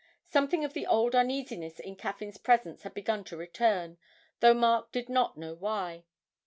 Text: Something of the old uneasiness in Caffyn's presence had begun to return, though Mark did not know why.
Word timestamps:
Something 0.25 0.65
of 0.65 0.73
the 0.73 0.87
old 0.87 1.13
uneasiness 1.13 1.79
in 1.79 1.95
Caffyn's 1.95 2.39
presence 2.39 2.81
had 2.81 2.95
begun 2.95 3.23
to 3.25 3.37
return, 3.37 3.99
though 4.39 4.55
Mark 4.55 4.91
did 4.91 5.09
not 5.09 5.37
know 5.37 5.53
why. 5.53 6.05